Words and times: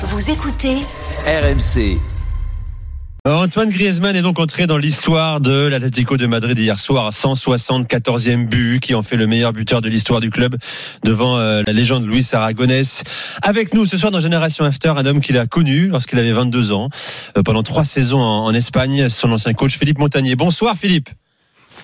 Vous 0.00 0.30
écoutez 0.30 0.76
RMC. 1.26 1.98
Antoine 3.24 3.68
Griezmann 3.68 4.14
est 4.14 4.22
donc 4.22 4.38
entré 4.38 4.68
dans 4.68 4.78
l'histoire 4.78 5.40
de 5.40 5.66
l'Atlético 5.66 6.16
de 6.16 6.26
Madrid 6.26 6.56
hier 6.56 6.78
soir, 6.78 7.10
174e 7.10 8.46
but, 8.46 8.78
qui 8.78 8.94
en 8.94 9.02
fait 9.02 9.16
le 9.16 9.26
meilleur 9.26 9.52
buteur 9.52 9.80
de 9.80 9.88
l'histoire 9.88 10.20
du 10.20 10.30
club 10.30 10.54
devant 11.02 11.36
euh, 11.36 11.64
la 11.66 11.72
légende 11.72 12.06
Luis 12.06 12.28
Aragonès. 12.32 13.02
Avec 13.42 13.74
nous 13.74 13.86
ce 13.86 13.96
soir 13.96 14.12
dans 14.12 14.20
Génération 14.20 14.64
After, 14.64 14.90
un 14.96 15.04
homme 15.04 15.20
qu'il 15.20 15.36
a 15.36 15.48
connu 15.48 15.88
lorsqu'il 15.88 16.20
avait 16.20 16.30
22 16.30 16.70
ans, 16.70 16.90
euh, 17.36 17.42
pendant 17.42 17.64
trois 17.64 17.82
saisons 17.82 18.20
en, 18.20 18.44
en 18.44 18.54
Espagne, 18.54 19.08
son 19.08 19.32
ancien 19.32 19.52
coach 19.52 19.76
Philippe 19.76 19.98
Montagnier. 19.98 20.36
Bonsoir 20.36 20.76
Philippe. 20.76 21.10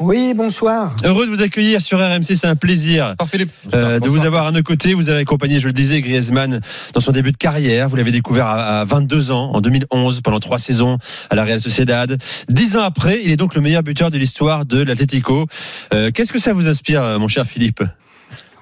Oui, 0.01 0.35
bonsoir. 0.35 0.97
Heureux 1.05 1.27
de 1.27 1.31
vous 1.31 1.43
accueillir 1.43 1.81
sur 1.81 1.99
RMC, 1.99 2.35
c'est 2.35 2.47
un 2.47 2.57
plaisir 2.57 3.15
Philippe. 3.31 3.53
euh, 3.75 4.01
de 4.01 4.09
vous 4.09 4.25
avoir 4.25 4.47
à 4.47 4.51
nos 4.51 4.63
côtés. 4.63 4.93
Vous 4.93 5.09
avez 5.09 5.21
accompagné, 5.21 5.61
je 5.61 5.67
le 5.67 5.73
disais, 5.73 6.01
Griezmann 6.01 6.61
dans 6.93 7.01
son 7.01 7.13
début 7.13 7.31
de 7.31 7.37
carrière. 7.37 7.89
Vous 7.89 7.95
l'avez 7.97 8.11
découvert 8.11 8.47
à, 8.47 8.81
à 8.81 8.85
22 8.85 9.31
ans, 9.31 9.53
en 9.55 9.61
2011, 9.61 10.21
pendant 10.23 10.41
trois 10.41 10.59
saisons 10.59 10.99
à 11.31 11.37
la 11.37 11.45
Real 11.45 11.61
Sociedad. 11.61 12.19
Dix 12.49 12.77
ans 12.77 12.83
après, 12.83 13.21
il 13.23 13.31
est 13.31 13.37
donc 13.37 13.55
le 13.55 13.61
meilleur 13.61 13.83
buteur 13.85 14.11
de 14.11 14.19
l'histoire 14.19 14.65
de 14.67 14.83
l'Atlético. 14.83 15.47
Euh, 15.93 16.11
Qu'est-ce 16.13 16.33
que 16.33 16.41
ça 16.41 16.53
vous 16.53 16.67
inspire, 16.67 17.03
euh, 17.03 17.19
mon 17.19 17.29
cher 17.29 17.47
Philippe? 17.47 17.83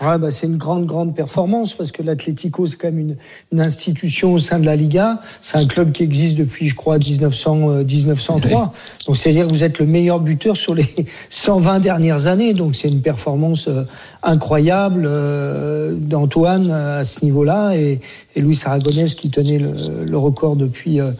Ouais, 0.03 0.19
bah, 0.19 0.33
c'est 0.33 0.49
une 0.49 0.57
grande, 0.57 0.85
grande 0.85 1.15
performance 1.15 1.75
parce 1.75 1.93
que 1.93 2.03
l'Atlético, 2.03 2.67
c'est 2.67 2.77
quand 2.77 2.89
même 2.89 2.99
une, 2.99 3.17
une, 3.53 3.61
institution 3.61 4.33
au 4.33 4.39
sein 4.41 4.59
de 4.59 4.67
la 4.67 4.75
Liga. 4.75 5.21
C'est 5.43 5.59
un 5.59 5.67
club 5.67 5.93
qui 5.93 6.03
existe 6.03 6.37
depuis, 6.37 6.69
je 6.69 6.75
crois, 6.75 6.99
1900, 6.99 7.71
euh, 7.71 7.85
1903. 7.85 8.73
Donc, 9.07 9.17
c'est-à-dire 9.17 9.47
que 9.47 9.53
vous 9.53 9.63
êtes 9.63 9.79
le 9.79 9.87
meilleur 9.87 10.19
buteur 10.19 10.57
sur 10.57 10.75
les 10.75 10.87
120 11.31 11.79
dernières 11.79 12.27
années. 12.27 12.53
Donc, 12.53 12.75
c'est 12.75 12.89
une 12.89 13.01
performance 13.01 13.69
euh, 13.69 13.85
incroyable 14.25 15.05
euh, 15.07 15.93
d'Antoine 15.95 16.71
à 16.73 17.05
ce 17.05 17.25
niveau-là 17.25 17.77
et, 17.77 18.01
et 18.35 18.41
Luis 18.41 18.59
Aragonès 18.65 19.15
qui 19.15 19.31
tenait 19.31 19.59
le, 19.59 19.73
le 20.05 20.19
record 20.19 20.57
depuis 20.57 21.01
euh, 21.01 21.13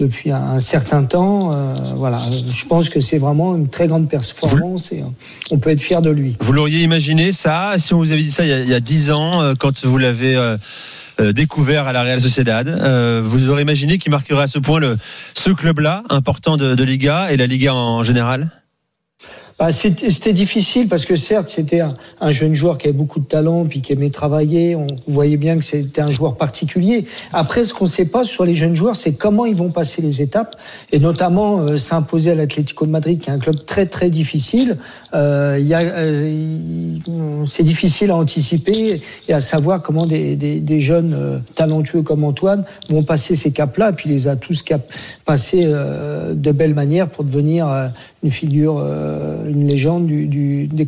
depuis 0.00 0.32
un 0.32 0.60
certain 0.60 1.04
temps. 1.04 1.52
Euh, 1.52 1.74
voilà, 1.94 2.20
je 2.52 2.64
pense 2.66 2.88
que 2.88 3.00
c'est 3.00 3.18
vraiment 3.18 3.54
une 3.54 3.68
très 3.68 3.86
grande 3.86 4.08
performance 4.08 4.92
et 4.92 5.04
on 5.50 5.58
peut 5.58 5.70
être 5.70 5.80
fier 5.80 6.02
de 6.02 6.10
lui. 6.10 6.36
Vous 6.40 6.52
l'auriez 6.52 6.82
imaginé 6.82 7.32
ça? 7.32 7.74
Si 7.78 7.94
on 7.94 7.98
vous 7.98 8.10
avait 8.12 8.22
dit 8.22 8.30
ça 8.30 8.44
il 8.44 8.68
y 8.68 8.74
a, 8.74 8.80
10 8.80 9.10
ans 9.12 9.42
euh, 9.42 9.54
quand 9.58 9.84
vous 9.84 9.98
l'avez 9.98 10.34
euh, 10.36 10.56
euh, 11.20 11.32
découvert 11.32 11.86
à 11.86 11.92
la 11.92 12.02
Real 12.02 12.20
Sociedad 12.20 12.66
euh, 12.68 13.20
Vous 13.22 13.50
aurez 13.50 13.62
imaginé 13.62 13.98
qu'il 13.98 14.10
marquerait 14.10 14.44
à 14.44 14.46
ce 14.46 14.58
point 14.58 14.80
le, 14.80 14.96
ce 15.34 15.50
club-là 15.50 16.02
important 16.08 16.56
de, 16.56 16.74
de 16.74 16.84
Liga 16.84 17.30
et 17.30 17.36
la 17.36 17.46
Liga 17.46 17.74
en 17.74 18.02
général? 18.02 18.50
Bah, 19.60 19.72
c'était 19.72 20.32
difficile 20.32 20.88
parce 20.88 21.04
que 21.04 21.16
certes 21.16 21.50
c'était 21.50 21.80
un, 21.80 21.94
un, 22.22 22.30
jeune 22.30 22.54
joueur 22.54 22.78
qui 22.78 22.88
avait 22.88 22.96
beaucoup 22.96 23.20
de 23.20 23.26
talent 23.26 23.66
puis 23.66 23.82
qui 23.82 23.92
aimait 23.92 24.08
travailler. 24.08 24.74
On 24.74 24.86
voyait 25.06 25.36
bien 25.36 25.58
que 25.58 25.64
c'était 25.64 26.00
un 26.00 26.10
joueur 26.10 26.38
particulier. 26.38 27.04
Après, 27.34 27.66
ce 27.66 27.74
qu'on 27.74 27.84
ne 27.84 27.90
sait 27.90 28.06
pas 28.06 28.24
sur 28.24 28.46
les 28.46 28.54
jeunes 28.54 28.74
joueurs, 28.74 28.96
c'est 28.96 29.12
comment 29.12 29.44
ils 29.44 29.54
vont 29.54 29.68
passer 29.68 30.00
les 30.00 30.22
étapes 30.22 30.56
et 30.92 30.98
notamment 30.98 31.60
euh, 31.60 31.76
s'imposer 31.76 32.30
à 32.30 32.34
l'Atlético 32.34 32.86
de 32.86 32.90
Madrid, 32.90 33.20
qui 33.20 33.28
est 33.28 33.34
un 33.34 33.38
club 33.38 33.66
très 33.66 33.84
très 33.84 34.08
difficile. 34.08 34.78
Euh, 35.12 35.58
euh, 35.70 37.44
c'est 37.46 37.62
difficile 37.62 38.10
à 38.12 38.16
anticiper 38.16 39.02
et 39.28 39.32
à 39.32 39.40
savoir 39.40 39.82
comment 39.82 40.06
des, 40.06 40.36
des, 40.36 40.60
des 40.60 40.80
jeunes 40.80 41.14
euh, 41.14 41.38
talentueux 41.54 42.02
comme 42.02 42.24
Antoine 42.24 42.64
vont 42.88 43.02
passer 43.02 43.36
ces 43.36 43.52
caps-là. 43.52 43.92
Puis 43.92 44.08
il 44.08 44.12
les 44.12 44.28
a 44.28 44.36
tous 44.36 44.62
cap 44.62 44.90
passés 45.24 45.64
euh, 45.66 46.34
de 46.34 46.52
belle 46.52 46.74
manière 46.74 47.08
pour 47.08 47.24
devenir 47.24 47.90
une 48.22 48.30
figure 48.30 48.78
une 49.46 49.66
légende 49.66 50.06
du, 50.06 50.26
du, 50.26 50.66
des. 50.66 50.86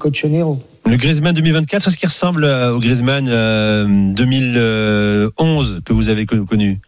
Le 0.84 0.96
Griezmann 0.96 1.34
2024, 1.34 1.88
est-ce 1.88 1.96
qu'il 1.96 2.08
ressemble 2.08 2.44
au 2.44 2.78
Griezmann 2.78 3.26
euh, 3.28 3.86
2011 4.12 5.82
que 5.84 5.92
vous 5.92 6.08
avez 6.08 6.26
connu? 6.26 6.80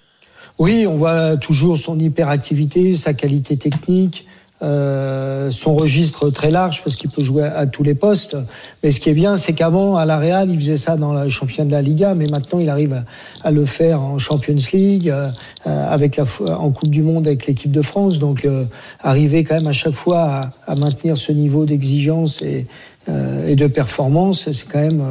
Oui, 0.59 0.87
on 0.89 0.97
voit 0.97 1.37
toujours 1.37 1.78
son 1.78 1.98
hyperactivité, 1.98 2.95
sa 2.95 3.15
qualité 3.15 3.56
technique. 3.56 4.27
Euh, 4.64 5.50
son 5.50 5.74
registre 5.74 6.30
très 6.30 6.50
large 6.50 6.82
parce 6.82 6.96
qu'il 6.96 7.10
peut 7.10 7.22
jouer 7.22 7.42
à 7.44 7.66
tous 7.66 7.82
les 7.82 7.94
postes. 7.94 8.36
Mais 8.82 8.92
ce 8.92 9.00
qui 9.00 9.10
est 9.10 9.14
bien, 9.14 9.36
c'est 9.36 9.52
qu'avant, 9.52 9.97
à 9.97 10.06
la 10.06 10.19
Real, 10.19 10.50
il 10.50 10.58
faisait 10.58 10.78
ça 10.78 10.97
dans 10.97 11.12
la 11.12 11.28
championnat 11.28 11.66
de 11.66 11.72
la 11.72 11.82
Liga, 11.82 12.14
mais 12.14 12.26
maintenant, 12.26 12.58
il 12.58 12.70
arrive 12.70 13.04
à, 13.42 13.50
le 13.50 13.64
faire 13.66 14.00
en 14.00 14.19
Champions 14.19 14.56
League, 14.72 15.10
euh, 15.10 15.30
avec 15.66 16.16
la, 16.16 16.24
en 16.56 16.70
Coupe 16.70 16.88
du 16.88 17.03
Monde 17.03 17.26
avec 17.26 17.47
l'équipe 17.47 17.70
de 17.70 17.82
France. 17.82 18.19
Donc, 18.19 18.44
euh, 18.44 18.64
arriver 19.00 19.44
quand 19.44 19.56
même 19.56 19.66
à 19.66 19.72
chaque 19.72 19.94
fois 19.94 20.41
à, 20.66 20.74
maintenir 20.76 21.19
ce 21.19 21.32
niveau 21.32 21.66
d'exigence 21.66 22.41
et, 22.41 22.66
euh, 23.10 23.54
de 23.54 23.66
performance, 23.66 24.50
c'est 24.50 24.66
quand 24.66 24.80
même, 24.80 25.04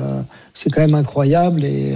c'est 0.56 0.72
quand 0.72 0.82
même 0.82 0.96
incroyable. 0.96 1.64
Et 1.64 1.94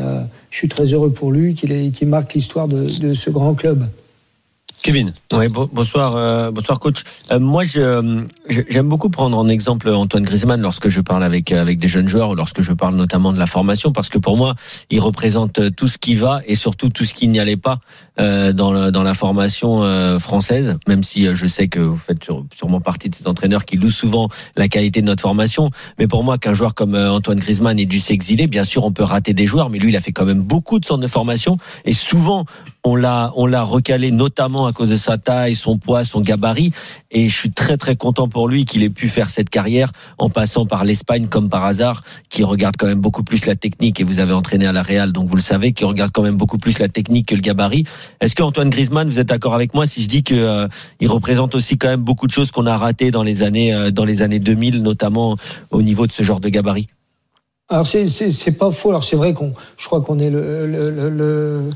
je 0.51 0.57
suis 0.57 0.67
très 0.67 0.85
heureux 0.85 1.11
pour 1.11 1.31
lui 1.31 1.55
qu'il 1.55 1.91
qu 1.91 2.05
marque 2.05 2.35
l'histoire 2.35 2.67
de 2.67 3.13
ce 3.15 3.29
grand 3.31 3.55
club. 3.55 3.87
Kevin. 4.87 5.11
Bonsoir, 5.73 6.15
euh, 6.15 6.49
bonsoir 6.49 6.79
coach. 6.79 7.03
Euh, 7.29 7.41
moi, 7.41 7.65
j'aime 7.65 8.87
beaucoup 8.87 9.09
prendre 9.09 9.37
en 9.37 9.49
exemple 9.49 9.89
Antoine 9.89 10.23
Griezmann 10.23 10.61
lorsque 10.61 10.87
je 10.87 11.01
parle 11.01 11.25
avec 11.25 11.51
avec 11.51 11.77
des 11.77 11.89
jeunes 11.89 12.07
joueurs, 12.07 12.29
ou 12.29 12.35
lorsque 12.35 12.61
je 12.61 12.71
parle 12.71 12.95
notamment 12.95 13.33
de 13.33 13.37
la 13.37 13.47
formation, 13.47 13.91
parce 13.91 14.07
que 14.07 14.17
pour 14.17 14.37
moi, 14.37 14.55
il 14.89 15.01
représente 15.01 15.75
tout 15.75 15.89
ce 15.89 15.97
qui 15.97 16.15
va 16.15 16.39
et 16.47 16.55
surtout 16.55 16.87
tout 16.87 17.03
ce 17.03 17.13
qui 17.13 17.27
n'y 17.27 17.37
allait 17.37 17.57
pas 17.57 17.79
euh, 18.17 18.53
dans 18.53 18.89
dans 18.89 19.03
la 19.03 19.13
formation 19.13 19.83
euh, 19.83 20.19
française. 20.19 20.77
Même 20.87 21.03
si 21.03 21.27
euh, 21.27 21.35
je 21.35 21.47
sais 21.47 21.67
que 21.67 21.79
vous 21.79 21.97
faites 21.97 22.25
sûrement 22.55 22.79
partie 22.79 23.09
de 23.09 23.15
ces 23.15 23.27
entraîneurs 23.27 23.65
qui 23.65 23.75
louent 23.75 23.91
souvent 23.91 24.29
la 24.55 24.69
qualité 24.69 25.01
de 25.01 25.05
notre 25.07 25.21
formation, 25.21 25.69
mais 25.99 26.07
pour 26.07 26.23
moi, 26.23 26.37
qu'un 26.37 26.53
joueur 26.53 26.73
comme 26.73 26.95
euh, 26.95 27.11
Antoine 27.11 27.39
Griezmann 27.39 27.77
ait 27.77 27.85
dû 27.85 27.99
s'exiler, 27.99 28.47
bien 28.47 28.63
sûr, 28.63 28.85
on 28.85 28.93
peut 28.93 29.03
rater 29.03 29.33
des 29.33 29.45
joueurs, 29.45 29.69
mais 29.69 29.79
lui, 29.79 29.89
il 29.89 29.97
a 29.97 30.01
fait 30.01 30.13
quand 30.13 30.25
même 30.25 30.41
beaucoup 30.41 30.79
de 30.79 30.85
centres 30.85 31.03
de 31.03 31.07
formation 31.07 31.57
et 31.83 31.93
souvent 31.93 32.45
on 32.83 32.95
l'a 32.95 33.33
on 33.35 33.45
l'a 33.45 33.63
recalé 33.63 34.11
notamment 34.11 34.65
à 34.65 34.71
cause 34.77 34.89
de 34.89 34.95
sa 34.95 35.17
taille, 35.17 35.55
son 35.55 35.77
poids, 35.77 36.05
son 36.05 36.21
gabarit. 36.21 36.71
Et 37.09 37.27
je 37.29 37.35
suis 37.35 37.49
très 37.49 37.77
très 37.77 37.95
content 37.95 38.27
pour 38.27 38.47
lui 38.47 38.65
qu'il 38.65 38.83
ait 38.83 38.91
pu 38.91 39.09
faire 39.09 39.29
cette 39.29 39.49
carrière 39.49 39.91
en 40.19 40.29
passant 40.29 40.65
par 40.65 40.85
l'Espagne 40.85 41.27
comme 41.27 41.49
par 41.49 41.65
hasard, 41.65 42.03
qui 42.29 42.43
regarde 42.43 42.75
quand 42.77 42.85
même 42.85 43.01
beaucoup 43.01 43.23
plus 43.23 43.45
la 43.45 43.55
technique. 43.55 43.99
Et 43.99 44.03
vous 44.03 44.19
avez 44.19 44.33
entraîné 44.33 44.67
à 44.67 44.71
la 44.71 44.83
Real, 44.83 45.11
donc 45.11 45.27
vous 45.27 45.35
le 45.35 45.41
savez, 45.41 45.73
qui 45.73 45.83
regarde 45.83 46.11
quand 46.13 46.21
même 46.21 46.37
beaucoup 46.37 46.59
plus 46.59 46.77
la 46.77 46.87
technique 46.87 47.27
que 47.29 47.35
le 47.35 47.41
gabarit. 47.41 47.85
Est-ce 48.21 48.35
que 48.35 48.43
Antoine 48.43 48.69
Griezmann, 48.69 49.09
vous 49.09 49.19
êtes 49.19 49.29
d'accord 49.29 49.55
avec 49.55 49.73
moi 49.73 49.87
si 49.87 50.03
je 50.03 50.07
dis 50.07 50.23
que 50.23 50.35
euh, 50.35 50.67
il 50.99 51.09
représente 51.09 51.55
aussi 51.55 51.77
quand 51.77 51.87
même 51.87 52.03
beaucoup 52.03 52.27
de 52.27 52.31
choses 52.31 52.51
qu'on 52.51 52.67
a 52.67 52.77
ratées 52.77 53.09
dans 53.09 53.23
les 53.23 53.41
années 53.41 53.73
euh, 53.73 53.89
dans 53.89 54.05
les 54.05 54.21
années 54.21 54.39
2000, 54.39 54.83
notamment 54.83 55.37
au 55.71 55.81
niveau 55.81 56.05
de 56.05 56.11
ce 56.11 56.21
genre 56.21 56.39
de 56.39 56.49
gabarit? 56.49 56.87
Alors 57.69 57.85
c'est 57.85 58.07
c'est 58.07 58.51
pas 58.53 58.71
faux. 58.71 58.89
Alors 58.91 59.03
c'est 59.03 59.17
vrai 59.17 59.33
qu'on, 59.33 59.51
je 59.77 59.85
crois 59.87 59.99
qu'on 59.99 60.19
est 60.19 60.29
le, 60.29 60.65
le, 60.67 61.09
le, 61.09 61.69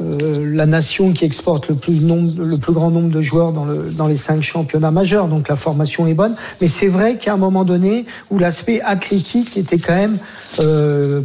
euh, 0.00 0.54
la 0.54 0.66
nation 0.66 1.14
qui 1.14 1.24
exporte 1.24 1.68
le 1.68 1.74
plus, 1.74 2.00
nombre, 2.00 2.42
le 2.42 2.58
plus 2.58 2.74
grand 2.74 2.90
nombre 2.90 3.08
de 3.08 3.22
joueurs 3.22 3.52
dans, 3.52 3.64
le, 3.64 3.90
dans 3.90 4.08
les 4.08 4.18
cinq 4.18 4.42
championnats 4.42 4.90
majeurs, 4.90 5.26
donc 5.26 5.48
la 5.48 5.56
formation 5.56 6.06
est 6.06 6.12
bonne. 6.12 6.36
Mais 6.60 6.68
c'est 6.68 6.88
vrai 6.88 7.16
qu'à 7.16 7.32
un 7.32 7.38
moment 7.38 7.64
donné 7.64 8.04
où 8.30 8.38
l'aspect 8.38 8.82
athlétique 8.82 9.56
était 9.56 9.78
quand 9.78 9.94
même 9.94 10.18
euh, 10.60 11.22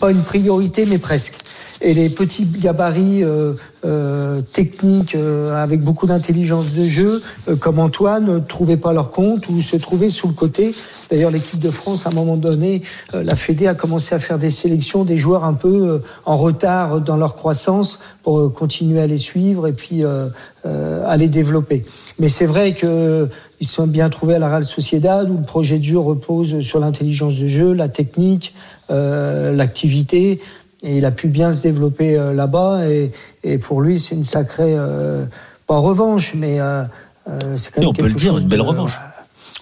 pas 0.00 0.10
une 0.10 0.22
priorité, 0.22 0.84
mais 0.84 0.98
presque. 0.98 1.38
Et 1.82 1.92
les 1.92 2.08
petits 2.08 2.46
gabarits 2.46 3.22
euh, 3.22 3.52
euh, 3.84 4.40
techniques 4.40 5.14
euh, 5.14 5.54
avec 5.54 5.82
beaucoup 5.82 6.06
d'intelligence 6.06 6.72
de 6.72 6.86
jeu, 6.86 7.22
euh, 7.48 7.56
comme 7.56 7.78
Antoine, 7.78 8.26
ne 8.26 8.38
trouvaient 8.38 8.78
pas 8.78 8.92
leur 8.92 9.10
compte 9.10 9.48
ou 9.48 9.60
se 9.60 9.76
trouvaient 9.76 10.10
sous 10.10 10.28
le 10.28 10.32
côté. 10.32 10.74
D'ailleurs, 11.10 11.30
l'équipe 11.30 11.60
de 11.60 11.70
France, 11.70 12.06
à 12.06 12.10
un 12.10 12.12
moment 12.12 12.36
donné, 12.36 12.82
euh, 13.14 13.22
la 13.22 13.36
Fédé 13.36 13.66
a 13.66 13.74
commencé 13.74 14.14
à 14.14 14.18
faire 14.18 14.38
des 14.38 14.50
sélections 14.50 15.04
des 15.04 15.18
joueurs 15.18 15.44
un 15.44 15.52
peu 15.52 15.88
euh, 15.88 15.98
en 16.24 16.36
retard 16.36 17.00
dans 17.00 17.16
leur 17.16 17.36
croissance 17.36 18.00
pour 18.22 18.38
euh, 18.40 18.48
continuer 18.48 19.00
à 19.00 19.06
les 19.06 19.18
suivre 19.18 19.66
et 19.66 19.72
puis 19.72 20.02
à 20.64 21.16
les 21.16 21.28
développer. 21.28 21.84
Mais 22.18 22.28
c'est 22.28 22.46
vrai 22.46 22.72
que 22.74 23.28
ils 23.60 23.66
sont 23.66 23.86
bien 23.86 24.08
trouvés 24.10 24.34
à 24.34 24.38
la 24.38 24.48
Real 24.48 24.64
Sociedad 24.64 25.30
où 25.30 25.36
le 25.36 25.44
projet 25.44 25.78
de 25.78 25.84
jeu 25.84 25.98
repose 25.98 26.60
sur 26.60 26.80
l'intelligence 26.80 27.38
de 27.38 27.46
jeu, 27.46 27.72
la 27.72 27.88
technique, 27.88 28.52
l'activité 28.88 30.40
et 30.82 30.98
il 30.98 31.04
a 31.04 31.10
pu 31.10 31.28
bien 31.28 31.52
se 31.52 31.62
développer 31.62 32.16
euh, 32.16 32.32
là-bas 32.32 32.88
et, 32.88 33.10
et, 33.44 33.58
pour 33.58 33.80
lui 33.80 33.98
c'est 33.98 34.14
une 34.14 34.24
sacrée 34.24 34.74
euh, 34.76 35.24
pas 35.66 35.78
revanche 35.78 36.34
mais 36.34 36.60
euh, 36.60 36.84
c'est 37.56 37.72
quand 37.72 37.80
même 37.80 37.90
on 37.90 37.94
peut 37.94 38.08
le 38.08 38.14
dire 38.14 38.36
une 38.38 38.48
belle 38.48 38.60
revanche 38.60 38.98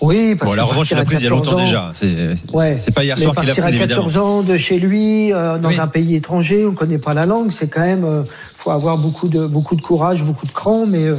oui, 0.00 0.34
parce 0.34 0.50
bon, 0.50 0.56
la 0.56 0.64
revanche, 0.64 0.90
il 0.90 0.98
a 0.98 1.04
pris 1.04 1.16
il 1.16 1.22
y 1.22 1.26
a 1.26 1.30
longtemps 1.30 1.52
ans, 1.52 1.64
déjà. 1.64 1.90
C'est 1.94 2.36
ouais, 2.52 2.76
pas 2.94 3.04
hier 3.04 3.18
soir 3.18 3.34
qu'il 3.34 3.48
a 3.48 3.52
pris. 3.52 3.60
Partir 3.62 3.64
à 3.64 3.86
14 3.86 4.06
évidemment. 4.06 4.26
ans 4.26 4.42
de 4.42 4.56
chez 4.56 4.78
lui, 4.78 5.32
euh, 5.32 5.56
dans 5.58 5.68
oui. 5.68 5.78
un 5.78 5.86
pays 5.86 6.16
étranger, 6.16 6.66
on 6.66 6.72
ne 6.72 6.76
connaît 6.76 6.98
pas 6.98 7.14
la 7.14 7.26
langue, 7.26 7.52
c'est 7.52 7.68
quand 7.68 7.80
même, 7.80 8.04
euh, 8.04 8.22
faut 8.56 8.70
avoir 8.70 8.98
beaucoup 8.98 9.28
de 9.28 9.46
beaucoup 9.46 9.76
de 9.76 9.80
courage, 9.80 10.24
beaucoup 10.24 10.46
de 10.46 10.52
cran, 10.52 10.86
mais 10.86 11.04
euh, 11.04 11.16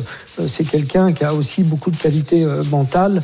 c'est 0.47 0.65
quelqu'un 0.65 1.13
qui 1.13 1.23
a 1.23 1.33
aussi 1.33 1.63
beaucoup 1.63 1.89
de 1.89 1.95
qualité 1.95 2.45
mentale 2.69 3.23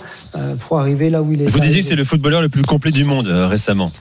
pour 0.61 0.79
arriver 0.79 1.09
là 1.09 1.21
où 1.21 1.31
il 1.31 1.41
est. 1.41 1.47
Vous 1.47 1.59
disiez 1.59 1.81
que 1.81 1.85
c'est 1.85 1.95
le 1.95 2.05
footballeur 2.05 2.41
le 2.41 2.49
plus 2.49 2.63
complet 2.63 2.91
du 2.91 3.03
monde 3.03 3.27
récemment. 3.27 3.91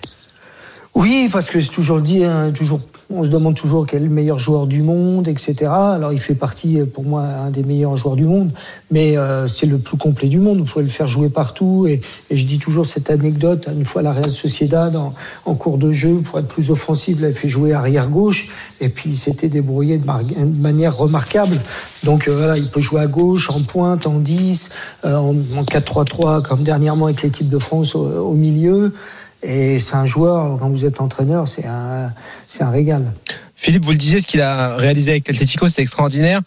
Oui, 0.97 1.29
parce 1.31 1.51
que 1.51 1.61
c'est 1.61 1.71
toujours 1.71 2.01
dit, 2.01 2.25
hein, 2.25 2.51
toujours, 2.53 2.81
on 3.15 3.23
se 3.23 3.29
demande 3.29 3.55
toujours 3.55 3.87
quel 3.87 4.03
est 4.03 4.07
le 4.07 4.11
meilleur 4.11 4.41
joueur 4.41 4.67
du 4.67 4.83
monde, 4.83 5.29
etc. 5.29 5.71
Alors 5.71 6.13
il 6.13 6.19
fait 6.19 6.35
partie, 6.35 6.79
pour 6.93 7.05
moi, 7.05 7.23
un 7.23 7.51
des 7.51 7.63
meilleurs 7.63 7.97
joueurs 7.97 8.17
du 8.17 8.25
monde, 8.25 8.51
mais 8.91 9.17
euh, 9.17 9.47
c'est 9.47 9.67
le 9.67 9.79
plus 9.79 9.97
complet 9.97 10.27
du 10.27 10.39
monde. 10.39 10.59
Il 10.61 10.67
faut 10.67 10.81
le 10.81 10.89
faire 10.89 11.07
jouer 11.07 11.29
partout. 11.29 11.87
Et, 11.87 12.01
et, 12.29 12.37
je 12.37 12.45
dis 12.45 12.59
toujours 12.59 12.87
cette 12.87 13.09
anecdote. 13.09 13.69
Une 13.73 13.85
fois 13.85 14.03
la 14.03 14.13
Real 14.13 14.33
Sociedad 14.33 14.97
en, 14.97 15.15
en 15.47 15.55
cours 15.55 15.79
de 15.79 15.93
jeu, 15.93 16.17
pour 16.25 16.41
être 16.41 16.49
plus 16.49 16.73
offensif, 16.73 17.19
il 17.21 17.33
fait 17.33 17.49
jouer 17.49 17.73
arrière 17.73 18.09
gauche, 18.09 18.49
et 18.81 18.89
puis 18.89 19.11
il 19.11 19.17
s'était 19.17 19.49
débrouillé 19.49 19.97
de, 19.97 20.05
de, 20.07 20.61
manière 20.61 20.97
remarquable. 20.97 21.57
Donc 22.03 22.27
euh, 22.27 22.37
voilà, 22.37 22.59
il 22.59 22.69
peut 22.69 22.81
jouer 22.81 23.01
à 23.01 23.07
gauche, 23.07 23.49
en 23.51 23.61
pointe, 23.61 24.09
en 24.09 24.19
10, 24.19 24.71
euh, 25.05 25.15
en, 25.15 25.37
en 25.57 25.63
4-3-3, 25.63 26.43
comme 26.43 26.65
dernièrement 26.65 27.07
avec 27.07 27.23
l'équipe 27.23 27.49
de 27.49 27.59
France 27.59 27.95
au, 27.95 28.07
au 28.07 28.35
milieu. 28.35 28.93
Et 29.43 29.81
c'est 29.81 29.97
un 29.97 30.07
joueur, 30.07 30.59
quand 30.59 30.69
vous 30.69 30.85
êtes 30.85 31.01
entraîneur, 31.01 31.49
c'est 31.49 31.67
un, 31.67 32.13
un 32.61 32.71
régal. 32.71 33.13
Philippe, 33.57 33.85
vous 33.85 33.93
le 33.93 33.99
disiez, 33.99 34.21
ce 34.21 34.27
qu'il 34.27 34.41
a 34.41 34.77
réalisé 34.77 35.13
avec 35.13 35.29
l'Atlético, 35.29 35.69
c'est 35.69 35.83
extraordinaire 35.83 36.41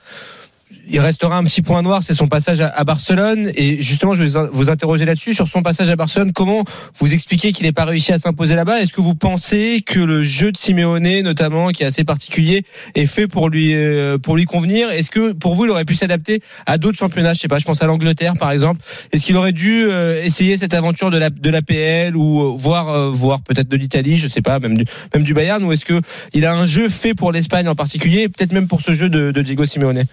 il 0.88 1.00
restera 1.00 1.38
un 1.38 1.44
petit 1.44 1.62
point 1.62 1.81
noir, 1.81 2.03
c'est 2.03 2.13
son 2.13 2.27
passage 2.27 2.59
à, 2.59 2.83
Barcelone. 2.83 3.51
Et 3.56 3.81
justement, 3.81 4.13
je 4.13 4.24
vais 4.24 4.50
vous 4.51 4.69
interroger 4.69 5.06
là-dessus, 5.06 5.33
sur 5.33 5.47
son 5.47 5.63
passage 5.63 5.89
à 5.89 5.95
Barcelone. 5.95 6.33
Comment 6.33 6.63
vous 6.97 7.13
expliquez 7.13 7.51
qu'il 7.51 7.65
n'ait 7.65 7.71
pas 7.71 7.85
réussi 7.85 8.12
à 8.12 8.18
s'imposer 8.18 8.56
là-bas? 8.56 8.81
Est-ce 8.81 8.94
que 8.94 9.01
vous 9.01 9.15
pensez 9.15 9.81
que 9.85 10.00
le 10.00 10.24
jeu 10.24 10.51
de 10.51 10.57
Simeone, 10.57 11.21
notamment, 11.21 11.69
qui 11.69 11.83
est 11.83 11.85
assez 11.85 12.03
particulier, 12.03 12.65
est 12.95 13.06
fait 13.06 13.27
pour 13.27 13.50
lui, 13.50 13.74
euh, 13.74 14.18
pour 14.18 14.35
lui 14.35 14.45
convenir? 14.45 14.91
Est-ce 14.91 15.09
que 15.09 15.31
pour 15.31 15.56
vous, 15.56 15.65
il 15.65 15.71
aurait 15.71 15.85
pu 15.85 15.95
s'adapter 15.95 16.41
à 16.65 16.77
d'autres 16.77 16.97
championnats? 16.97 17.33
Je 17.33 17.39
sais 17.39 17.47
pas, 17.47 17.59
je 17.59 17.65
pense 17.65 17.81
à 17.81 17.88
l'Angleterre, 17.88 18.33
par 18.38 18.51
exemple. 18.51 18.81
Est-ce 19.12 19.25
qu'il 19.25 19.38
aurait 19.38 19.53
dû 19.53 19.85
euh, 19.85 20.21
essayer 20.24 20.57
cette 20.57 20.74
aventure 20.74 21.12
de 21.12 21.18
la, 21.18 21.30
de 21.30 21.50
la 21.50 21.62
PL 21.62 22.15
ou 22.15 22.41
euh, 22.41 22.53
voir, 22.57 23.12
voir 23.12 23.41
peut-être 23.41 23.69
de 23.69 23.77
l'Italie, 23.77 24.18
je 24.18 24.27
sais 24.27 24.41
pas, 24.41 24.59
même 24.59 24.75
du, 24.75 24.85
même 25.13 25.24
du 25.24 25.33
Bayern? 25.33 25.63
Ou 25.63 25.71
est-ce 25.71 25.85
que 25.85 26.01
il 26.33 26.45
a 26.45 26.53
un 26.53 26.65
jeu 26.65 26.89
fait 26.89 27.13
pour 27.13 27.31
l'Espagne 27.31 27.69
en 27.69 27.75
particulier, 27.75 28.27
peut-être 28.27 28.51
même 28.51 28.68
pour 28.68 28.81
ce 28.81 28.94
jeu 28.94 29.07
de, 29.07 29.31
de 29.31 29.41
Diego 29.41 29.63
Simeone? 29.65 30.03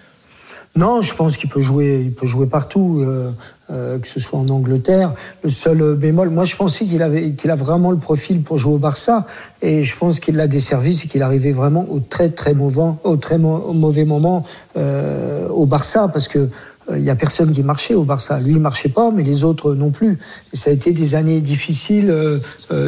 Non, 0.75 1.01
je 1.01 1.13
pense 1.13 1.35
qu'il 1.35 1.49
peut 1.49 1.59
jouer, 1.59 2.01
il 2.05 2.13
peut 2.13 2.25
jouer 2.25 2.47
partout, 2.47 3.01
euh, 3.01 3.31
euh, 3.71 3.99
que 3.99 4.07
ce 4.07 4.21
soit 4.21 4.39
en 4.39 4.47
Angleterre. 4.47 5.13
Le 5.43 5.49
seul 5.49 5.95
bémol, 5.95 6.29
moi, 6.29 6.45
je 6.45 6.55
pensais 6.55 6.85
qu'il 6.85 7.03
avait, 7.03 7.31
qu'il 7.31 7.51
a 7.51 7.55
vraiment 7.55 7.91
le 7.91 7.97
profil 7.97 8.41
pour 8.41 8.57
jouer 8.57 8.75
au 8.75 8.77
Barça, 8.77 9.27
et 9.61 9.83
je 9.83 9.97
pense 9.97 10.21
qu'il 10.21 10.37
l'a 10.37 10.47
desservi, 10.47 10.95
c'est 10.95 11.07
qu'il 11.07 11.23
arrivait 11.23 11.51
vraiment 11.51 11.85
au 11.89 11.99
très 11.99 12.29
très 12.29 12.53
mauvais, 12.53 14.05
moment 14.05 14.45
euh, 14.77 15.49
au 15.49 15.65
Barça, 15.65 16.07
parce 16.07 16.27
que 16.27 16.49
il 16.93 17.03
y 17.03 17.11
a 17.11 17.15
personne 17.15 17.51
qui 17.51 17.63
marchait 17.63 17.93
au 17.93 18.03
Barça. 18.03 18.39
Lui, 18.39 18.53
il 18.53 18.59
marchait 18.59 18.89
pas, 18.89 19.11
mais 19.11 19.23
les 19.23 19.45
autres 19.45 19.75
non 19.75 19.91
plus. 19.91 20.17
Et 20.51 20.57
ça 20.57 20.71
a 20.71 20.73
été 20.73 20.91
des 20.91 21.15
années 21.15 21.39
difficiles 21.39 22.13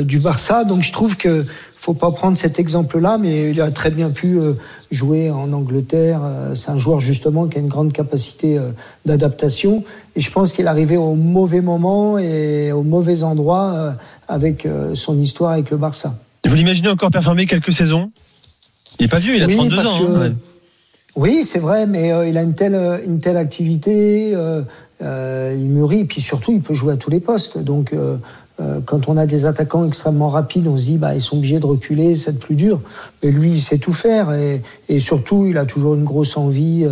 du 0.01 0.19
Barça, 0.19 0.65
donc 0.65 0.81
je 0.81 0.91
trouve 0.91 1.15
que 1.15 1.45
faut 1.83 1.93
pas 1.93 2.11
prendre 2.11 2.37
cet 2.37 2.59
exemple-là, 2.59 3.17
mais 3.17 3.51
il 3.51 3.59
a 3.59 3.69
très 3.69 3.89
bien 3.89 4.09
pu 4.09 4.39
euh, 4.39 4.53
jouer 4.89 5.29
en 5.29 5.51
Angleterre. 5.51 6.21
Euh, 6.23 6.55
c'est 6.55 6.69
un 6.69 6.77
joueur 6.77 7.01
justement 7.01 7.47
qui 7.47 7.57
a 7.57 7.59
une 7.59 7.67
grande 7.67 7.91
capacité 7.91 8.57
euh, 8.57 8.69
d'adaptation. 9.05 9.83
Et 10.15 10.21
je 10.21 10.31
pense 10.31 10.53
qu'il 10.53 10.63
est 10.63 10.69
arrivé 10.69 10.95
au 10.95 11.15
mauvais 11.15 11.59
moment 11.59 12.17
et 12.17 12.71
au 12.71 12.83
mauvais 12.83 13.23
endroit 13.23 13.95
avec 14.29 14.67
son 14.93 15.19
histoire 15.19 15.51
avec 15.51 15.71
le 15.71 15.77
Barça. 15.77 16.15
Vous 16.45 16.55
l'imaginez 16.55 16.87
encore 16.87 17.09
performer 17.09 17.47
quelques 17.47 17.73
saisons? 17.73 18.11
Il 18.99 19.03
n'est 19.03 19.09
pas 19.09 19.19
vieux, 19.19 19.35
il 19.35 19.43
a 19.43 19.47
32 19.47 19.87
ans. 19.87 19.99
Hein, 20.15 20.33
oui, 21.15 21.43
c'est 21.43 21.59
vrai, 21.59 21.87
mais 21.87 22.11
il 22.29 22.37
a 22.37 22.43
une 22.43 22.53
telle, 22.53 23.01
une 23.07 23.19
telle 23.19 23.37
activité, 23.37 24.35
il 25.01 25.69
mûrit, 25.69 26.01
et 26.01 26.05
puis 26.05 26.21
surtout, 26.21 26.51
il 26.51 26.61
peut 26.61 26.75
jouer 26.75 26.93
à 26.93 26.97
tous 26.97 27.09
les 27.09 27.19
postes. 27.19 27.57
Donc, 27.57 27.91
quand 28.85 29.09
on 29.09 29.17
a 29.17 29.25
des 29.25 29.45
attaquants 29.45 29.85
extrêmement 29.85 30.29
rapides, 30.29 30.67
on 30.67 30.77
se 30.77 30.85
dit 30.85 30.97
bah 30.97 31.15
ils 31.15 31.21
sont 31.21 31.37
obligés 31.37 31.59
de 31.59 31.65
reculer, 31.65 32.15
c'est 32.15 32.39
plus 32.39 32.55
dur. 32.55 32.79
Mais 33.21 33.31
lui, 33.31 33.51
il 33.51 33.61
sait 33.61 33.77
tout 33.77 33.93
faire 33.93 34.31
et, 34.31 34.61
et 34.89 34.99
surtout, 34.99 35.45
il 35.47 35.57
a 35.57 35.65
toujours 35.65 35.95
une 35.95 36.03
grosse 36.03 36.37
envie 36.37 36.85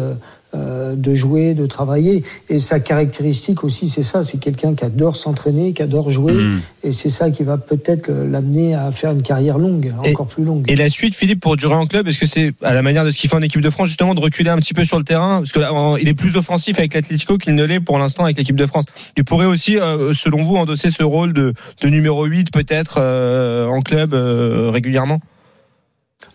euh, 0.55 0.81
euh, 0.91 0.95
de 0.95 1.15
jouer, 1.15 1.53
de 1.53 1.65
travailler. 1.65 2.23
Et 2.49 2.59
sa 2.59 2.79
caractéristique 2.79 3.63
aussi, 3.63 3.87
c'est 3.87 4.03
ça, 4.03 4.23
c'est 4.23 4.39
quelqu'un 4.39 4.75
qui 4.75 4.85
adore 4.85 5.15
s'entraîner, 5.15 5.73
qui 5.73 5.81
adore 5.81 6.09
jouer. 6.09 6.33
Mm. 6.33 6.61
Et 6.83 6.91
c'est 6.91 7.09
ça 7.09 7.31
qui 7.31 7.43
va 7.43 7.57
peut-être 7.57 8.09
l'amener 8.09 8.75
à 8.75 8.91
faire 8.91 9.11
une 9.11 9.21
carrière 9.21 9.57
longue, 9.57 9.93
encore 9.97 10.27
plus 10.27 10.43
longue. 10.43 10.69
Et 10.69 10.75
la 10.75 10.89
suite, 10.89 11.15
Philippe, 11.15 11.39
pour 11.39 11.55
durer 11.57 11.75
en 11.75 11.85
club, 11.85 12.07
est-ce 12.07 12.19
que 12.19 12.25
c'est 12.25 12.53
à 12.61 12.73
la 12.73 12.81
manière 12.81 13.05
de 13.05 13.11
ce 13.11 13.19
qu'il 13.19 13.29
fait 13.29 13.35
en 13.35 13.41
équipe 13.41 13.61
de 13.61 13.69
France, 13.69 13.87
justement, 13.87 14.15
de 14.15 14.19
reculer 14.19 14.49
un 14.49 14.57
petit 14.57 14.73
peu 14.73 14.85
sur 14.85 14.97
le 14.97 15.03
terrain? 15.03 15.41
Parce 15.41 15.51
qu'il 15.51 16.07
est 16.07 16.13
plus 16.13 16.35
offensif 16.35 16.79
avec 16.79 16.93
l'Atlético 16.93 17.37
qu'il 17.37 17.55
ne 17.55 17.63
l'est 17.63 17.79
pour 17.79 17.97
l'instant 17.97 18.23
avec 18.23 18.37
l'équipe 18.37 18.55
de 18.55 18.65
France. 18.65 18.85
Il 19.17 19.23
pourrait 19.23 19.45
aussi, 19.45 19.77
euh, 19.77 20.13
selon 20.13 20.43
vous, 20.43 20.55
endosser 20.55 20.91
ce 20.91 21.03
rôle 21.03 21.33
de, 21.33 21.53
de 21.81 21.89
numéro 21.89 22.25
8 22.25 22.51
peut-être 22.51 22.95
euh, 22.97 23.67
en 23.67 23.81
club 23.81 24.13
régulièrement? 24.13 25.19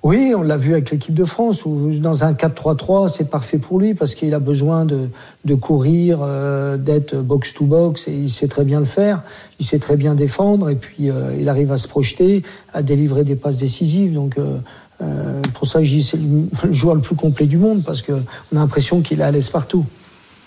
Oui, 0.03 0.35
on 0.37 0.43
l'a 0.43 0.57
vu 0.57 0.73
avec 0.73 0.91
l'équipe 0.91 1.15
de 1.15 1.25
France, 1.25 1.65
dans 1.67 2.23
un 2.25 2.33
4-3-3, 2.33 3.09
c'est 3.09 3.29
parfait 3.29 3.59
pour 3.59 3.81
lui 3.81 3.95
parce 3.95 4.15
qu'il 4.15 4.35
a 4.35 4.39
besoin 4.39 4.85
de, 4.85 5.55
courir, 5.57 6.21
euh, 6.23 6.77
d'être 6.77 7.17
box-to-box, 7.17 8.07
et 8.07 8.13
il 8.13 8.31
sait 8.31 8.47
très 8.47 8.65
bien 8.65 8.79
le 8.79 8.87
faire, 8.87 9.23
il 9.59 9.67
sait 9.67 9.79
très 9.81 9.97
bien 9.97 10.15
défendre, 10.15 10.71
et 10.71 10.77
puis 10.77 11.11
euh, 11.11 11.35
il 11.41 11.49
arrive 11.49 11.73
à 11.73 11.79
se 11.79 11.89
projeter, 11.89 12.45
à 12.73 12.83
délivrer 12.83 13.25
des 13.25 13.37
passes 13.37 13.57
décisives. 13.57 14.13
Donc, 14.13 14.39
euh 14.39 14.59
pour 15.53 15.69
ça, 15.69 15.83
je 15.83 15.91
dis 15.91 16.03
c'est 16.03 16.19
le 16.65 16.73
joueur 16.73 16.95
le 16.95 17.01
plus 17.01 17.17
complet 17.17 17.47
du 17.47 17.59
monde 17.59 17.83
parce 17.85 18.03
qu'on 18.03 18.15
a 18.15 18.21
l'impression 18.53 19.03
qu'il 19.03 19.21
est 19.21 19.25
à 19.25 19.31
l'aise 19.31 19.51
partout. 19.51 19.85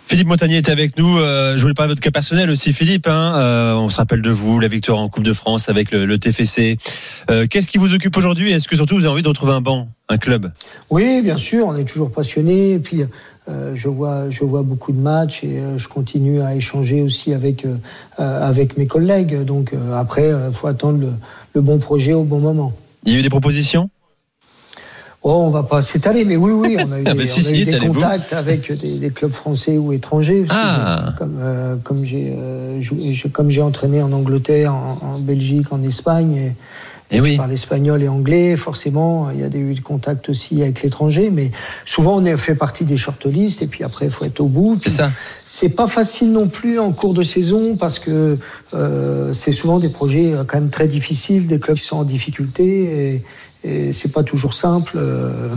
Philippe 0.09 0.27
Montagnier 0.27 0.57
est 0.57 0.69
avec 0.69 0.97
nous. 0.97 1.19
Euh, 1.19 1.55
je 1.55 1.61
voulais 1.61 1.75
parler 1.75 1.89
de 1.89 1.93
votre 1.93 2.01
cas 2.01 2.09
personnel 2.09 2.49
aussi, 2.49 2.73
Philippe. 2.73 3.05
Hein. 3.05 3.35
Euh, 3.35 3.75
on 3.75 3.89
se 3.89 3.97
rappelle 3.97 4.23
de 4.23 4.31
vous, 4.31 4.59
la 4.59 4.67
victoire 4.67 4.97
en 4.97 5.07
Coupe 5.07 5.23
de 5.23 5.33
France 5.33 5.69
avec 5.69 5.91
le, 5.91 6.07
le 6.07 6.17
TFC. 6.17 6.79
Euh, 7.29 7.45
Qu'est-ce 7.47 7.67
qui 7.67 7.77
vous 7.77 7.93
occupe 7.93 8.17
aujourd'hui? 8.17 8.51
Est-ce 8.51 8.67
que 8.67 8.75
surtout 8.75 8.95
vous 8.95 9.01
avez 9.01 9.11
envie 9.11 9.21
de 9.21 9.27
retrouver 9.27 9.51
un 9.51 9.61
banc, 9.61 9.87
un 10.09 10.17
club? 10.17 10.51
Oui, 10.89 11.21
bien 11.21 11.37
sûr. 11.37 11.67
On 11.67 11.77
est 11.77 11.83
toujours 11.83 12.11
passionné. 12.11 12.73
Et 12.73 12.79
puis, 12.79 13.03
je 13.75 13.87
vois, 13.87 14.31
je 14.31 14.43
vois 14.43 14.63
beaucoup 14.63 14.91
de 14.91 14.99
matchs 14.99 15.43
et 15.43 15.61
je 15.77 15.87
continue 15.87 16.41
à 16.41 16.55
échanger 16.55 17.03
aussi 17.03 17.31
avec 17.33 17.65
avec 18.17 18.77
mes 18.77 18.87
collègues. 18.87 19.43
Donc 19.45 19.73
après, 19.93 20.29
il 20.29 20.53
faut 20.53 20.65
attendre 20.65 20.97
le, 20.99 21.09
le 21.53 21.61
bon 21.61 21.77
projet 21.77 22.13
au 22.13 22.23
bon 22.23 22.39
moment. 22.39 22.73
Il 23.05 23.13
y 23.13 23.15
a 23.15 23.19
eu 23.19 23.21
des 23.21 23.29
propositions? 23.29 23.91
Oh, 25.21 25.43
on 25.47 25.49
va 25.49 25.63
pas 25.63 25.81
s'étaler, 25.81 26.23
mais 26.23 26.37
oui, 26.37 26.51
oui, 26.51 26.77
on 26.79 26.91
a 26.93 26.99
eu 26.99 27.03
ah 27.05 27.13
des, 27.13 27.19
bah 27.19 27.25
si, 27.25 27.45
on 27.45 27.49
a 27.49 27.57
eu 27.57 27.65
des 27.65 27.79
contacts 27.79 28.31
avec 28.31 28.71
des, 28.79 28.99
des, 28.99 29.09
clubs 29.09 29.31
français 29.31 29.77
ou 29.77 29.91
étrangers. 29.91 30.45
Ah. 30.49 31.13
Comme, 31.17 31.37
euh, 31.41 31.75
comme 31.83 32.05
j'ai 32.05 32.33
euh, 32.37 32.81
comme 33.33 33.49
j'ai 33.49 33.61
entraîné 33.61 34.01
en 34.01 34.13
Angleterre, 34.13 34.73
en, 34.73 34.97
en 35.01 35.19
Belgique, 35.19 35.73
en 35.73 35.83
Espagne. 35.83 36.35
Et, 36.37 36.53
et, 37.11 37.17
et 37.17 37.21
oui. 37.21 37.33
Je 37.33 37.37
parle 37.37 37.51
espagnol 37.51 38.03
et 38.03 38.07
anglais, 38.07 38.55
forcément, 38.55 39.29
il 39.33 39.41
y 39.41 39.43
a 39.43 39.49
des, 39.49 39.57
eu 39.57 39.73
des 39.73 39.81
contacts 39.81 40.29
aussi 40.29 40.61
avec 40.61 40.83
l'étranger, 40.83 41.29
mais 41.31 41.51
souvent 41.85 42.17
on 42.17 42.25
est 42.25 42.37
fait 42.37 42.55
partie 42.55 42.85
des 42.85 42.97
shortlists 42.97 43.61
et 43.61 43.67
puis 43.67 43.83
après 43.83 44.05
il 44.05 44.11
faut 44.11 44.25
être 44.25 44.39
au 44.39 44.47
bout. 44.47 44.79
C'est 44.83 44.91
ça. 44.91 45.11
C'est 45.43 45.75
pas 45.75 45.87
facile 45.87 46.31
non 46.31 46.47
plus 46.47 46.79
en 46.79 46.91
cours 46.91 47.13
de 47.13 47.23
saison 47.23 47.75
parce 47.75 47.97
que 47.97 48.37
euh, 48.73 49.33
c'est 49.33 49.51
souvent 49.51 49.79
des 49.79 49.89
projets 49.89 50.33
euh, 50.33 50.43
quand 50.45 50.59
même 50.59 50.69
très 50.69 50.87
difficiles, 50.87 51.47
des 51.47 51.59
clubs 51.59 51.77
qui 51.77 51.85
sont 51.85 51.97
en 51.97 52.03
difficulté 52.03 53.15
et, 53.15 53.23
et 53.63 53.91
c'est 53.91 54.11
pas 54.11 54.23
toujours 54.23 54.53
simple 54.53 54.93
euh, 54.95 55.49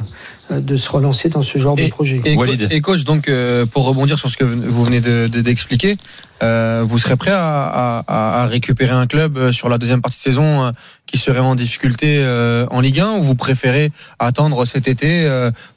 de 0.51 0.77
se 0.77 0.91
relancer 0.91 1.29
dans 1.29 1.43
ce 1.43 1.59
genre 1.59 1.79
et, 1.79 1.87
de 1.87 1.91
projet. 1.91 2.21
Et, 2.25 2.37
et, 2.71 2.81
coach, 2.81 3.05
donc 3.05 3.29
euh, 3.29 3.65
pour 3.65 3.85
rebondir 3.85 4.19
sur 4.19 4.29
ce 4.29 4.37
que 4.37 4.45
vous 4.45 4.85
venez 4.85 5.01
d'expliquer, 5.01 5.95
de, 5.95 5.95
de, 5.95 5.99
euh, 6.43 6.85
vous 6.85 6.99
serez 6.99 7.17
prêt 7.17 7.31
à, 7.31 8.03
à, 8.07 8.43
à, 8.43 8.47
récupérer 8.47 8.93
un 8.93 9.07
club 9.07 9.37
euh, 9.37 9.53
sur 9.53 9.69
la 9.69 9.79
deuxième 9.79 10.03
partie 10.03 10.19
de 10.19 10.23
saison 10.23 10.65
euh, 10.65 10.71
qui 11.07 11.17
serait 11.17 11.39
en 11.39 11.55
difficulté 11.55 12.19
euh, 12.19 12.67
en 12.73 12.81
Ligue 12.81 12.99
1 12.99 13.19
ou 13.19 13.23
vous 13.23 13.37
préférez 13.37 13.93
attendre 14.19 14.65
cet 14.65 14.89
été 14.89 15.29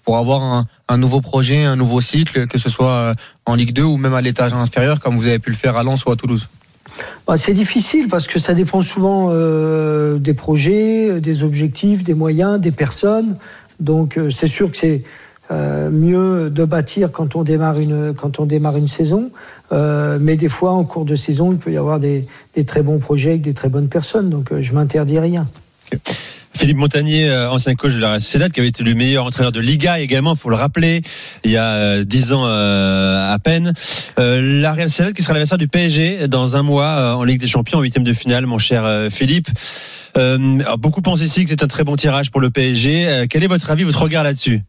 pour 0.03 0.17
avoir 0.17 0.41
un, 0.41 0.67
un, 0.87 0.97
nouveau 0.97 1.21
projet, 1.21 1.63
un 1.63 1.75
nouveau 1.75 2.01
cycle, 2.01 2.47
que 2.47 2.57
ce 2.57 2.69
soit 2.69 3.13
en 3.45 3.53
Ligue 3.53 3.73
2 3.73 3.83
ou 3.83 3.97
même 3.97 4.13
à 4.15 4.21
l'étage 4.21 4.53
inférieur 4.53 4.99
comme 4.99 5.15
vous 5.15 5.27
avez 5.27 5.39
pu 5.39 5.51
le 5.51 5.55
faire 5.55 5.77
à 5.77 5.83
Lens 5.83 6.05
ou 6.05 6.11
à 6.11 6.15
Toulouse? 6.15 6.47
Bah, 7.27 7.37
c'est 7.37 7.53
difficile 7.53 8.07
parce 8.07 8.27
que 8.27 8.39
ça 8.39 8.53
dépend 8.53 8.81
souvent 8.81 9.29
euh, 9.31 10.17
des 10.17 10.33
projets, 10.33 11.19
des 11.21 11.43
objectifs, 11.43 12.03
des 12.03 12.13
moyens, 12.13 12.59
des 12.59 12.71
personnes. 12.71 13.37
Donc 13.79 14.17
euh, 14.17 14.29
c'est 14.29 14.47
sûr 14.47 14.71
que 14.71 14.77
c'est 14.77 15.03
euh, 15.51 15.91
mieux 15.91 16.49
de 16.49 16.65
bâtir 16.65 17.11
quand 17.11 17.35
on 17.35 17.43
démarre 17.43 17.79
une 17.79 18.15
quand 18.15 18.39
on 18.39 18.47
démarre 18.47 18.77
une 18.77 18.87
saison, 18.87 19.29
euh, 19.71 20.17
mais 20.19 20.37
des 20.37 20.49
fois 20.49 20.71
en 20.71 20.83
cours 20.85 21.05
de 21.05 21.15
saison 21.15 21.51
il 21.51 21.59
peut 21.59 21.71
y 21.71 21.77
avoir 21.77 21.99
des, 21.99 22.25
très 22.65 22.81
bons 22.81 22.97
projets 22.97 23.29
avec 23.29 23.41
des 23.41 23.53
très 23.53 23.69
bonnes 23.69 23.87
personnes. 23.87 24.31
Donc 24.31 24.51
euh, 24.51 24.63
je 24.63 24.73
m'interdis 24.73 25.19
rien. 25.19 25.47
Philippe 26.55 26.77
Montagnier, 26.77 27.29
euh, 27.29 27.51
ancien 27.51 27.75
coach 27.75 27.95
de 27.95 27.99
la 27.99 28.09
Real 28.09 28.21
Sociedad, 28.21 28.51
qui 28.51 28.61
avait 28.61 28.69
été 28.69 28.83
le 28.83 28.93
meilleur 28.93 29.25
entraîneur 29.25 29.51
de 29.51 29.59
Liga 29.59 29.99
également, 29.99 30.35
faut 30.35 30.49
le 30.49 30.55
rappeler, 30.55 31.01
il 31.43 31.51
y 31.51 31.57
a 31.57 32.03
dix 32.03 32.31
ans 32.31 32.45
euh, 32.47 33.33
à 33.33 33.37
peine. 33.39 33.73
Euh, 34.19 34.61
la 34.61 34.71
Real 34.71 34.89
Sociedad 34.89 35.13
qui 35.13 35.21
sera 35.21 35.33
l'adversaire 35.33 35.57
du 35.57 35.67
PSG 35.67 36.27
dans 36.29 36.55
un 36.55 36.63
mois 36.63 37.15
en 37.17 37.23
Ligue 37.23 37.41
des 37.41 37.47
Champions, 37.47 37.79
en 37.79 37.81
huitième 37.81 38.05
de 38.05 38.13
finale, 38.13 38.45
mon 38.45 38.57
cher 38.57 39.09
Philippe. 39.11 39.49
beaucoup 40.77 41.01
pensent 41.01 41.21
ici 41.21 41.43
que 41.43 41.49
c'est 41.49 41.63
un 41.63 41.67
très 41.67 41.83
bon 41.83 41.97
tirage 41.97 42.31
pour 42.31 42.39
le 42.39 42.49
PSG. 42.49 43.27
quel 43.29 43.43
est 43.43 43.47
votre 43.47 43.69
avis, 43.69 43.83
votre 43.83 44.01
regard 44.01 44.23
là-dessus? 44.23 44.61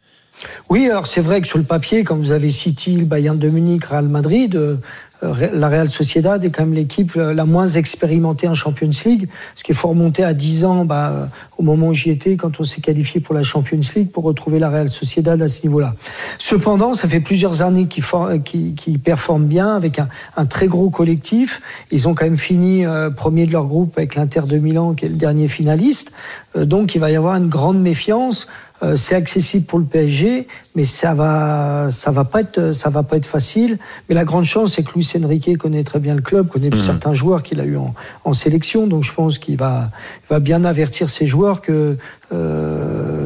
Oui, 0.69 0.91
alors 0.91 1.07
c'est 1.07 1.23
vrai 1.23 1.41
que 1.41 1.47
sur 1.47 1.57
le 1.57 1.65
papier, 1.65 2.05
quand 2.05 2.17
vous 2.17 2.31
avez 2.31 2.51
City, 2.51 2.97
le 2.97 3.07
Bayern 3.07 3.39
de 3.39 3.49
Munich, 3.49 3.85
Real 3.85 4.09
Madrid, 4.09 4.79
la 5.23 5.69
Real 5.69 5.89
Sociedad 5.89 6.45
est 6.45 6.51
quand 6.51 6.65
même 6.65 6.75
l'équipe 6.75 7.15
la 7.15 7.45
moins 7.45 7.69
expérimentée 7.69 8.49
en 8.49 8.55
Champions 8.55 8.91
League, 9.05 9.29
ce 9.55 9.65
qu'il 9.65 9.75
faut 9.75 9.89
remonter 9.89 10.25
à 10.25 10.35
10 10.35 10.65
ans, 10.65 10.85
bah, 10.85 11.29
au 11.59 11.63
moment 11.63 11.89
où 11.89 11.95
j'y 11.95 12.11
étais, 12.11 12.37
quand 12.37 12.61
on 12.61 12.65
s'est 12.65 12.81
qualifié 12.81 13.21
pour 13.21 13.35
la 13.35 13.43
Champions 13.43 13.81
League, 13.95 14.11
pour 14.11 14.25
retrouver 14.25 14.59
la 14.59 14.69
Real 14.69 14.91
Sociedad 14.91 15.41
à 15.41 15.49
ce 15.49 15.63
niveau-là. 15.63 15.95
Cependant, 16.39 16.95
ça 16.95 17.09
fait 17.09 17.21
plusieurs 17.21 17.63
années 17.63 17.87
qu'ils 17.87 18.05
qui, 18.45 18.75
qui 18.75 18.99
performent 18.99 19.47
bien, 19.47 19.75
avec 19.75 19.99
un, 19.99 20.09
un, 20.37 20.47
très 20.47 20.67
gros 20.67 20.91
collectif. 20.91 21.61
Ils 21.91 22.09
ont 22.09 22.15
quand 22.15 22.25
même 22.25 22.37
fini 22.37 22.85
euh, 22.85 23.11
premier 23.11 23.47
de 23.47 23.53
leur 23.53 23.65
groupe 23.65 23.95
avec 23.97 24.15
l'Inter 24.15 24.43
de 24.47 24.59
Milan, 24.59 24.95
qui 24.95 25.07
est 25.07 25.09
le 25.09 25.17
dernier 25.17 25.49
finaliste. 25.49 26.13
Euh, 26.57 26.65
donc, 26.65 26.95
il 26.95 27.01
va 27.01 27.11
y 27.11 27.17
avoir 27.17 27.37
une 27.37 27.49
grande 27.49 27.81
méfiance. 27.81 28.47
Euh, 28.83 28.97
c'est 28.97 29.15
accessible 29.15 29.65
pour 29.65 29.79
le 29.79 29.87
PSG, 29.87 30.47
mais 30.75 30.85
ça 30.85 31.15
va, 31.15 31.89
ça 31.91 32.11
va 32.11 32.25
pas 32.25 32.43
être, 32.43 32.73
ça 32.73 32.91
va 32.91 33.03
pas 33.03 33.17
être 33.17 33.27
facile. 33.27 33.79
Mais 34.09 34.15
la 34.15 34.25
grande 34.25 34.45
chance, 34.45 34.75
c'est 34.75 34.83
que 34.83 34.93
Luis 34.95 35.11
Enrique 35.23 35.57
connaît 35.57 35.83
très 35.83 35.99
bien 35.99 36.15
le 36.15 36.21
club, 36.21 36.49
connaît 36.49 36.69
mmh. 36.69 36.81
certains 36.81 37.15
joueurs 37.15 37.43
qu'il 37.43 37.61
a 37.61 37.65
eu 37.65 37.77
en, 37.77 37.95
en, 38.25 38.35
sélection. 38.35 38.87
Donc, 38.87 39.05
je 39.05 39.13
pense 39.13 39.39
qu'il 39.39 39.57
va, 39.57 39.91
va 40.29 40.41
bien 40.41 40.65
avertir 40.65 41.09
ses 41.09 41.27
joueurs 41.27 41.63
que, 41.63 41.97
euh, 42.33 42.76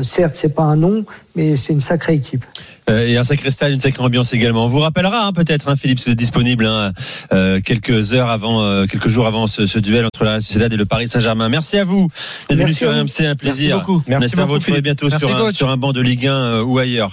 certes, 0.03 0.37
c'est 0.37 0.55
pas 0.55 0.65
un 0.65 0.77
nom, 0.77 1.05
mais 1.35 1.57
c'est 1.57 1.73
une 1.73 1.81
sacrée 1.81 2.15
équipe. 2.15 2.45
Euh, 2.91 3.07
et 3.07 3.17
un 3.17 3.23
sacré 3.23 3.51
stade, 3.51 3.73
une 3.73 3.81
sacrée 3.81 4.03
ambiance 4.03 4.33
également. 4.33 4.65
On 4.65 4.69
vous 4.69 4.81
rappellera 4.81 5.27
hein, 5.27 5.33
peut-être, 5.33 5.69
hein, 5.69 5.77
Philippe, 5.77 6.01
c'est 6.01 6.15
disponible 6.15 6.67
hein, 6.67 6.93
euh, 7.33 7.61
quelques 7.61 8.13
heures 8.13 8.31
avant, 8.31 8.63
euh, 8.63 8.87
quelques 8.87 9.09
jours 9.09 9.27
avant 9.27 9.47
ce, 9.47 9.67
ce, 9.67 9.79
duel 9.79 10.07
entre 10.07 10.25
la 10.25 10.41
Sociedad 10.41 10.73
et 10.73 10.77
le 10.77 10.87
Paris 10.87 11.09
Saint-Germain. 11.09 11.49
Merci 11.49 11.79
à 11.79 11.85
vous 11.85 12.09
d'être 12.49 12.59
venu 12.59 12.73
sur 12.73 12.91
RMC, 12.91 13.27
un 13.27 13.37
plaisir. 13.37 13.77
Merci 13.77 13.93
beaucoup. 13.93 14.03
Merci 14.09 14.37
beaucoup. 14.37 14.59
Vous 14.59 14.81
bientôt 14.81 15.09
sur 15.09 15.37
un, 15.37 15.53
sur 15.53 15.69
un 15.69 15.77
banc 15.77 15.93
de 15.93 16.01
Ligue 16.01 16.27
1 16.27 16.63
ou 16.63 16.79
ailleurs. 16.79 17.09